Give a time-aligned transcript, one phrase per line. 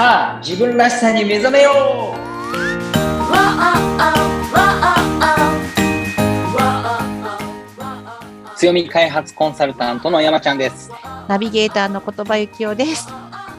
[0.00, 2.20] さあ自分らしさに目覚めよう
[8.56, 10.90] 強み開発コンサルタントの山ちゃんです。
[11.28, 13.10] ナビゲーターの言葉ゆきおです。
[13.10, 13.50] は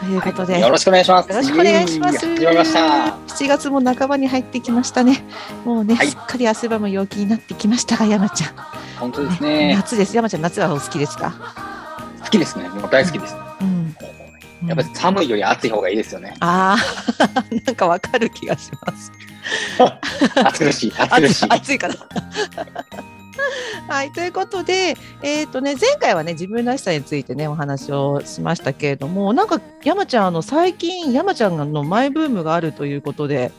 [0.00, 1.28] ということで、よろしくお願いします。
[1.28, 2.18] よろしくお願いします。
[2.18, 2.80] 始まりました。
[2.80, 5.22] 7月も半ばに入ってきましたね。
[5.66, 8.50] もうね、はいすっかり汗ばむ陽気になってきましたが、山ちゃん。
[8.98, 9.74] 本当ですねね。
[9.74, 10.16] 夏です。
[10.16, 11.34] 山ちゃん、夏はお好きですか？
[12.24, 12.66] 好きですね。
[12.70, 13.34] もう大好きです。
[13.34, 13.41] うん。
[14.72, 16.34] やっぱり寒いより暑い方がいいですよね。
[16.40, 16.76] あ
[17.18, 19.12] あ、 なんかわかる気がします。
[20.44, 21.46] 暑苦しい、 暑苦しい。
[21.50, 21.94] 暑いかな。
[23.88, 33.52] はい、ということで、えっ、とね、前回はね、自分らしさについてね、お話をしましたけれども、なんか山ちゃん、あの最近、山ちゃんのマイブームがあるということで、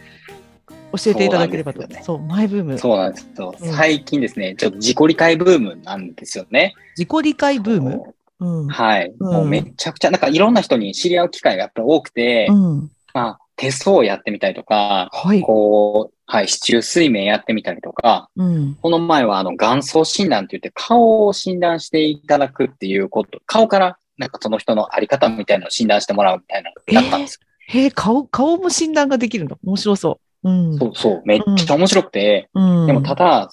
[0.97, 1.83] 教えていただければと。
[2.01, 2.79] そうマイブーム。
[2.79, 3.53] そうなんですよ。
[3.59, 6.73] うん最近ですね、ちょっと自己理解ブームなんですよね。
[6.97, 8.15] 自己理解ブーム？
[8.43, 8.67] うん。
[8.67, 9.13] はい。
[9.19, 12.91] うんもうめちゃくちゃ、なんかいろんな人に知り合う機会がやっぱり多くて、うん。
[13.13, 15.41] まあ、手相をやってみたりとか、はい。
[15.41, 18.75] こう、はい、市中水面やってみたりとか、うん。
[18.81, 27.47] この前はあの元祖診断って言って顔を診断していただくっていうこと、顔からなんかその人のあり方みたいなのを診断してもらうみたいなのやったんですよ。
[27.67, 29.57] へえ、顔、顔も診断ができるの？
[29.63, 30.49] 面白そう。
[30.49, 30.77] うん。
[30.77, 32.87] そうそう、めっちゃ面白くて、うん。
[32.87, 33.49] でもただ、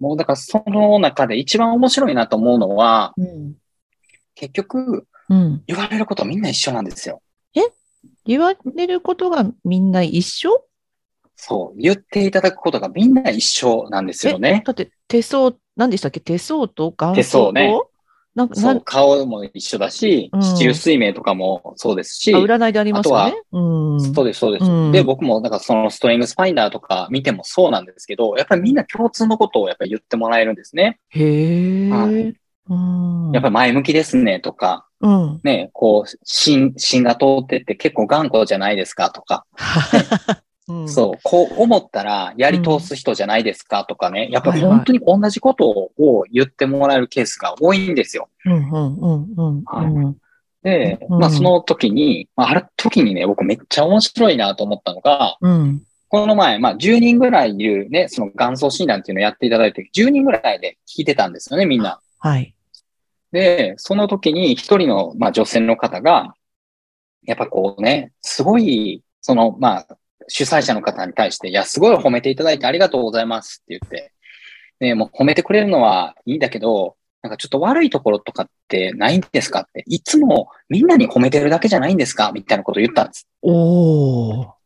[0.00, 3.54] もうだからその中で一番面白いなと思うのは、うん。
[4.38, 5.62] 結局うん。
[5.66, 7.20] 言われることみんな一緒なんですよ。
[8.24, 10.64] 言われることがみんな一緒？
[11.34, 14.62] そう、言っていただくことがみんな一緒なんですよね。
[14.64, 16.20] だって手相、何でしたっけ？
[16.20, 17.80] 手相と元手相ね
[18.34, 23.42] なんか、なそう、顔も一緒だしうん、市中水明とかもそうですし、あ占いでありますよね。
[23.52, 24.14] うん。
[24.14, 24.70] そうです、そうです。
[24.70, 31.00] うんで、僕も、だからそのストレングスファインダーとか見てもそうなんですけど、やっぱりみんな共通のことをやっぱり言ってもらえるんですね。
[31.10, 31.90] へえ。
[31.90, 32.34] はうん。
[33.32, 35.40] やっぱり前向きですねとか、うん。
[35.44, 39.46] ね、こう、芯、芯が通ってって結構頑固じゃないですかとか、
[40.68, 40.88] うん。
[40.88, 48.28] そう、こう思ったらやり通す人じゃないですかとかね、やっぱり本当に同じことを言ってもらえるケースが多いんですよ。
[48.44, 48.52] うん。
[48.52, 48.96] うん。
[48.96, 49.34] うん。
[49.36, 49.62] うん。
[49.64, 50.16] はいうん。
[50.62, 55.82] で、うんまあその時に、まあある時にね、僕めっちゃ面白いなと思ったのが、うん。
[56.08, 62.00] この前、まあ、10人ぐらいいるね、その元祖診断っていうのをやっていただいて、10人ぐらいで聞いてたんですよね、みんな。
[62.18, 62.54] はい。
[63.32, 66.34] で、その時に一人の、まあ、女性の方が、
[67.24, 74.12] やっぱこうね、すごい、その、まあ、主催者の方に対して、いや、すごい褒めていただいてありがとうございますって言って、
[74.80, 83.26] ね、もう褒めてくれるのはいいんだけど、なんかちょっと悪いところとかってないんですかって、いつもみんなに褒めてるだけじゃないんですかみたいなことを言ったんです。
[83.42, 84.58] おー。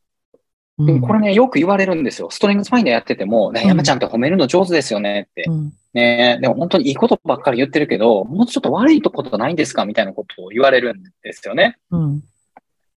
[0.78, 2.30] でもこれね、よく言われるんですよ。
[2.30, 5.44] ストレングスファインダーやってても、ね、うん山ちゃんって褒めるの上手ですよねって。
[5.46, 5.72] うん。
[5.94, 11.78] ねでも本当にいいことばっかり言ってるけど、もうちょっと悪いとことないんですかみたいなことを言われるんですよね。
[11.90, 12.22] うん。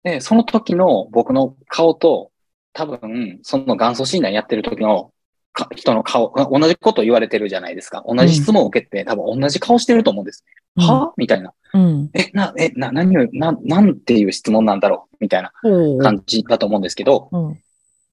[0.04, 2.30] で、その時の僕の顔と、
[2.72, 5.12] 多分、その元祖診断やってる時の
[5.52, 8.02] か人の顔、同じことを言われてるじゃないですか。
[8.06, 10.44] 同じ質問を受けて、多分同じ顔してると思うんです
[10.76, 10.86] ね。
[10.86, 11.12] は？
[11.16, 11.52] みたいな。
[11.74, 12.10] うん。
[12.14, 15.16] え、な、え、な、何を、な、なんていう質問なんだろう？
[15.20, 15.52] みたいな。
[16.02, 17.60] 感じだと思うんですけど、うん。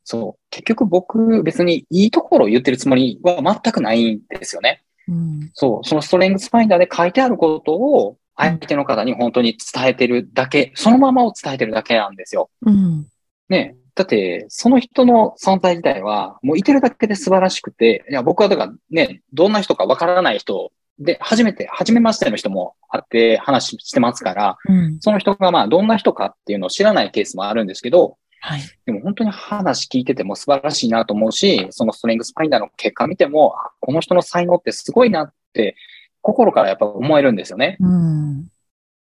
[0.09, 0.41] そう。
[0.49, 4.81] 結局僕別にいいところを言ってるつもりは全くないんですよね。
[5.07, 5.51] うん。
[5.53, 5.87] そう。
[5.87, 12.49] そのストレングスファインダーで書いてあることを相手の方に本当に伝えてるだけ、そのままを伝えてるだけなんですよ。
[12.65, 13.05] うん。
[13.49, 13.75] ね。
[13.93, 24.99] だって、その人の存在自体は、もういてるだけで素晴らしくて、いや、僕はだからね、どんな人かわからない人で、初めて、初めましての人もあって話してますから、うん。
[25.01, 28.61] その人がまあ、どんな人かっていうのを知らないケースもあるんですけど、はい。
[28.85, 35.75] でも本当に話聞いてても素晴らしいなと思うし、そのストレングスファインダーの結果見ても、あこの人の才能ってすごいなって、
[36.21, 37.77] 心からやっぱ思えるんですよね。
[37.79, 38.47] うん。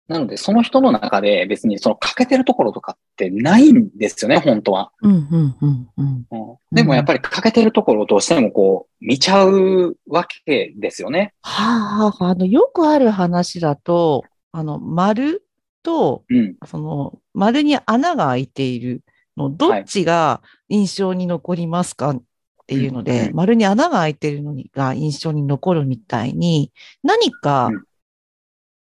[0.07, 4.93] なので、その人の中で別にその欠けてるところとかってないんですよね、本当は。
[5.03, 5.13] うん。
[5.13, 5.57] うん。
[5.61, 5.89] うん。
[5.97, 6.27] うん。
[6.31, 11.33] うんでもやっぱり欠けてるところをどうしてもこう、見ちゃうわけですよね。
[11.43, 15.45] はあ、あの、よくある話だと、あの、丸
[15.83, 16.57] と、うん。
[16.67, 19.03] その、丸に穴が開いている
[19.37, 22.11] の、どっちが印象に残りますか？
[22.11, 22.23] っ
[22.67, 23.35] ていうのうで、ん。
[23.35, 26.73] 丸に穴が開いているのが印象に残るみたいに、
[27.03, 27.85] 何かうん。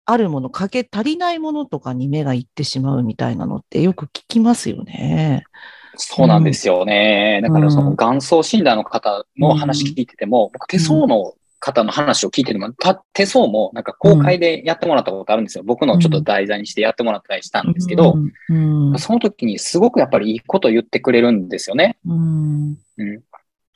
[0.05, 5.45] あるもの、かけ足りないものとかに目がいってしまうみたいなのってよく聞きますよね。
[5.97, 7.41] そうなんですよね。
[7.41, 7.97] だからそのうん。
[7.97, 15.65] 元祖診断の方の話聞いてても、僕手相の方の話を聞いてても、た手相もなんか公開でやってもらったことあるんですよ。
[15.65, 18.15] 僕のちょっと題材にしてやってもらったりしたんですけど、
[18.49, 21.99] うん、うんその時にすごくやっぱりいいこと言ってくれるんですよね。
[22.05, 23.23] うんうん。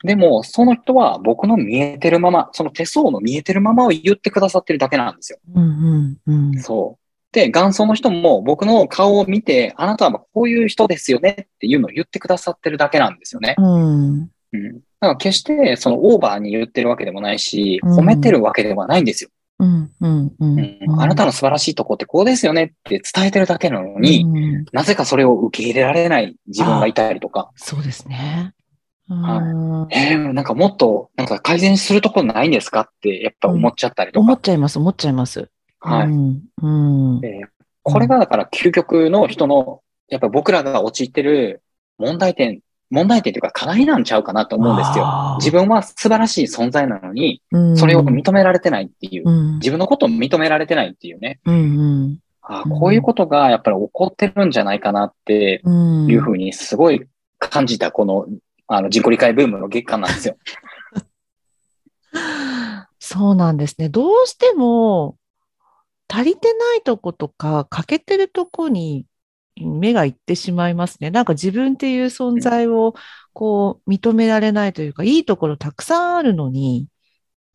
[0.03, 5.39] でも、その人は僕の見えてるまま、その手相の見えてるままを言ってくださってるだけなんですよ。
[5.55, 7.07] うんうんうんそう。
[7.31, 13.55] で、元祖の人も僕の顔を見て、あなたはこういう人ですよねっていうのを言ってくださってるだけなんですよね。
[13.57, 14.29] うん。
[14.53, 14.81] うん。
[14.99, 19.29] だから決してそのオーバーに言ってるわけでもないし、うん褒めてるわけではないんですよ。
[19.59, 19.91] うん。
[20.01, 20.27] うん。
[20.27, 21.01] ううんん。
[21.01, 28.53] あなたの素晴らしいとこってこうですよねって伝えてるだけなのに、うんなぜかそれを受け入れられない自分がいたりとか、そうですね。
[29.09, 30.11] はいい。
[30.11, 35.49] えー、なんかもっと、なんか改善するところないんですかってやっぱ思っちゃったりとか、思っちゃいます、思っちゃいます。
[35.79, 36.07] はい。
[36.07, 36.41] うん。
[36.61, 36.67] う
[37.17, 37.21] ん。
[37.21, 37.45] で
[37.83, 41.61] これがだから究極の人の、やっぱ僕らが陥ってる
[41.97, 45.35] 問題点、問題点というか課題なんちゃうかなと思うんですよ。
[45.39, 49.55] 自分は素晴らしい存在なのに、うんそれを認められてないっていう、うん。
[49.55, 51.39] 自分のことを認められてないっていうね。
[51.45, 52.19] うん。
[52.41, 56.07] あうんーこういうことがやっぱり起こってるんじゃないかなってうん。
[56.09, 57.05] いうふうにすごい
[57.39, 58.25] 感じたこの、
[58.67, 60.37] あの自己理解ブームの月間なんですよ。
[62.99, 63.89] そうなんですね。
[63.89, 65.17] どうしても
[66.09, 69.05] 足りてないとことか欠けてるとこに
[69.61, 71.11] 目がいってしまいますね。
[71.11, 72.93] なんか自分っていう存在を
[73.33, 76.87] こう認められないというか、いいところたくさんあるのに。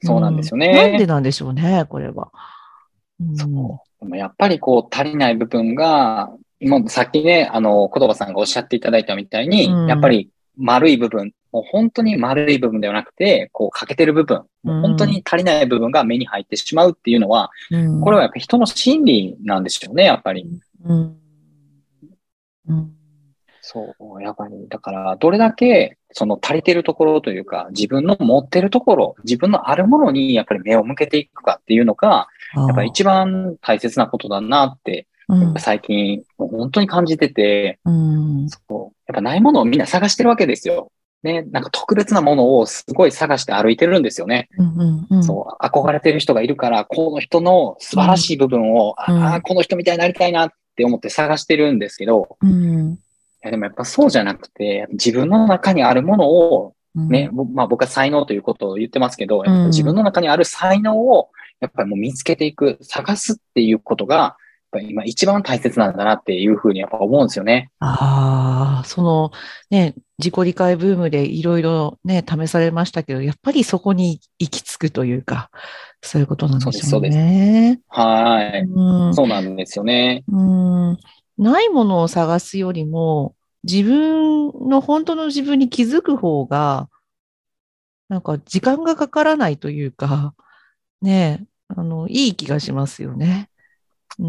[0.04, 2.30] そうなんですよねうんなんでなんでしょうね、これは。
[3.20, 3.48] うんそう
[4.00, 20.46] でもやっぱりこう足りない部分が、今さっきね、あの、言葉さんがおっしゃっていただいたみたいに、うんやっぱり丸い部分、もう本当に丸い部分ではなくて、こう欠けてる部分、もう本当に足りない部分が目に入ってしまうっていうのは、うんこれはやっぱ人の心理なんでしょうね、やっぱり。
[20.84, 21.21] うん
[22.68, 22.92] うん。
[23.60, 35.54] そう、やっぱり、だから、どれだけ、その足りてるところというか、自分の持ってるところ、自分のあるものにやっぱり目を向けていくかっていうのが、やっぱり一番大切なことだなって、うん。
[35.58, 38.50] 最近、もう本当に感じてて、うん。
[38.50, 38.80] そう。
[39.06, 40.90] やっぱないものをみんな探してるわけですよ。
[41.22, 44.48] ね、なんか特別なものをすごい探して歩いてるんですよね。
[44.58, 45.24] うんうんうん。
[45.24, 49.22] そう、憧れてる人がいるから、この人の素晴らしい部分を、うん。
[49.22, 52.92] ああ、この人みたいになりたいなって思って探してるんですけど、うん。
[52.92, 52.98] い
[53.42, 57.54] やでもやっぱそうじゃなくて、自分の中にあるものを、うん。
[57.54, 61.30] まあ僕は才能ということを言ってますけど、自分の中にある才能を、
[61.60, 64.36] やっぱりもう見つけていく、探すっていうことが、
[64.72, 67.70] ぱり今一番大切なんだなっていうふうにやっぱ思うんですよね。
[67.78, 69.30] ああ、その
[69.70, 75.50] ね、自己理解ブームでいろいろね、試されましたけど、やっぱりそこに行き着くというか、
[76.00, 77.80] そういうことなんでしょうね。
[77.88, 78.62] はい。
[78.62, 80.24] うんそうなんですよね。
[80.28, 80.98] うん
[81.38, 83.34] ないものを探すよりも、
[83.64, 86.88] 自分の本当の自分に気づく方が、
[88.08, 90.34] なんか時間がかからないというか、
[91.00, 93.48] ね、あの、いい気がしますよね。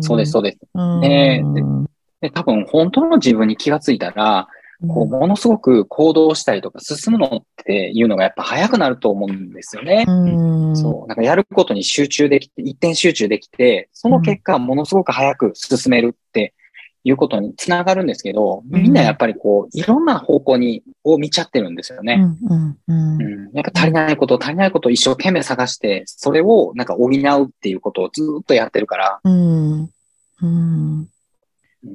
[0.01, 0.59] そうです、そうです。
[0.73, 1.01] うん。
[1.01, 1.85] ねうん
[2.21, 4.47] で多分本当の自分に気がついたら、
[4.87, 10.05] こう、ものすごく行動したりとか進むのっていうのがやっぱ早くなると思うんですよね。
[10.07, 10.11] う
[10.71, 11.07] んそう。
[11.07, 16.53] なんかやることに集中できて、一点集中できて、その結果、ものすごく早く進めるって
[17.03, 22.15] いうことにつながるんですけど、うんみんなやっぱりこう、いろんな方向に、を見ちゃってるんですようね。
[22.15, 23.51] んうんうんうん。
[23.53, 29.89] なんか足りないこと、足りないことを一生懸命探して、それをなんか補うっていうことをずっとやってるから、うんうん
[30.41, 31.09] うん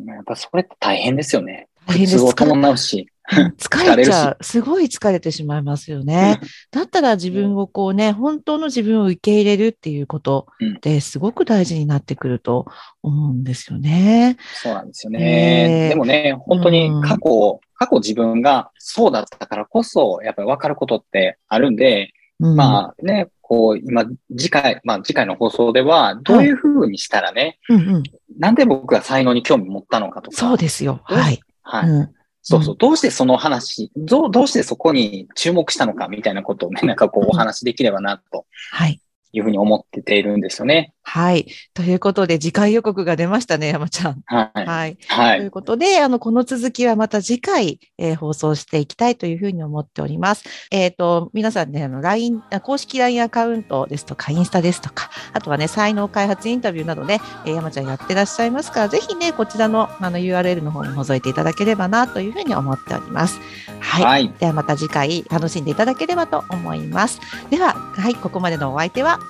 [0.07, 1.69] やっぱそれって大変ですよね。
[1.87, 3.09] 大変です苦痛を伴うし。
[3.59, 4.39] 疲れちゃう。
[4.41, 6.41] すごい疲れてしまいますよね。
[6.71, 10.47] だったら自分をこうね、本当の自分を受け入れるっていうこと
[10.77, 12.67] ってすごく大事になってくると
[13.03, 14.39] 思うんですよね。
[14.55, 15.89] そうなんですよねね。
[15.91, 24.05] でもね、本当に過去、過去自分がそうだったからこそ、やっぱり分かることってあるんで、うんまあね、こう、今、
[24.37, 28.03] 次回、まあ次回の放送では、どういうふうにしたらね、うんうん、
[28.39, 30.37] なんで僕が才能に興味持ったのかとか。
[30.37, 31.01] そうですよ。
[31.05, 31.41] はい。
[31.63, 31.91] はい。
[31.91, 32.18] うん
[32.49, 32.77] そうそう。
[32.79, 39.01] どうしてその話、どう、どうしてそこに注目したのかみたいなことをね、なんかこうお話できればな、とはい。
[39.33, 40.95] いうふうに思ってているんですよね。
[41.09, 41.47] はい。
[41.73, 44.21] ということで、次回予告が出ましたね、山ちゃん。
[44.27, 44.67] はい。
[44.67, 44.99] はい。
[45.09, 45.39] はい。
[45.39, 50.45] ということで、あの、この続きはまた次回、えー放送していきたいというふうに思っております。
[50.71, 63.41] えっ、と、皆さんね、あの、LINE、あ公式 LINE アカウントですとか、インスタですとか、あとはね、才能開発インタビューなどね、えー山ちゃんやってらっしゃいますから、ぜひね、こちらのあの URL の方も覗いていただければなというふうに思っております。
[63.81, 64.05] はい。
[64.05, 64.35] はい。
[64.39, 67.21] ではまた次回楽しんでいただければと思います。
[67.49, 69.21] では、はい、ここまでのお相手は、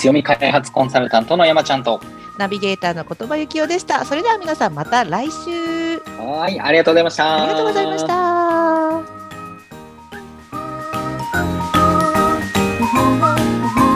[0.00, 2.00] 強み開発コンサルタントの山ちゃんと。
[2.38, 4.06] ナビゲーターの言葉ゆきおでした。
[4.06, 5.98] それでは皆さんまた来週。
[6.18, 6.58] はい。
[6.58, 7.42] ありがとうございました。
[7.42, 9.02] ありがとうございました。